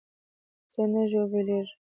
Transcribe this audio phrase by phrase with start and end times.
[0.93, 1.77] نه ژوبلېږم.